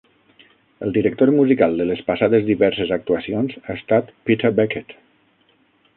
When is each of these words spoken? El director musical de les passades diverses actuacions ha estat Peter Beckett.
El 0.85 0.95
director 0.95 1.31
musical 1.35 1.77
de 1.81 1.87
les 1.91 2.01
passades 2.09 2.47
diverses 2.49 2.95
actuacions 2.99 3.55
ha 3.67 3.77
estat 3.79 4.13
Peter 4.31 4.53
Beckett. 4.61 5.01